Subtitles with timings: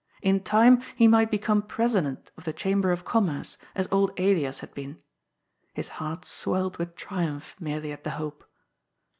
[0.23, 4.73] In time he might become President of the Chamber of Commerce, as old Elias had
[4.73, 4.97] been.
[5.75, 8.43] His heart swelled with triumph merely at the hope.